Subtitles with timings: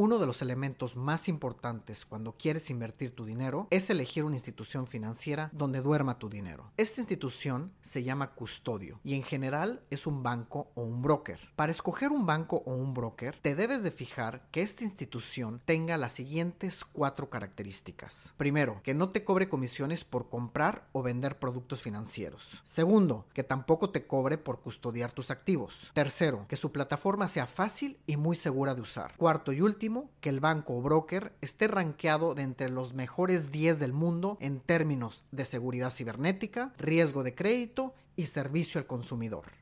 [0.00, 4.86] Uno de los elementos más importantes cuando quieres invertir tu dinero es elegir una institución
[4.86, 6.70] financiera donde duerma tu dinero.
[6.76, 11.40] Esta institución se llama custodio y en general es un banco o un broker.
[11.56, 15.98] Para escoger un banco o un broker, te debes de fijar que esta institución tenga
[15.98, 18.34] las siguientes cuatro características.
[18.36, 22.62] Primero, que no te cobre comisiones por comprar o vender productos financieros.
[22.62, 25.90] Segundo, que tampoco te cobre por custodiar tus activos.
[25.92, 29.16] Tercero, que su plataforma sea fácil y muy segura de usar.
[29.16, 29.87] Cuarto y último,
[30.20, 34.60] que el banco o broker esté rankeado de entre los mejores 10 del mundo en
[34.60, 39.52] términos de seguridad cibernética, riesgo de crédito y servicio al consumidor.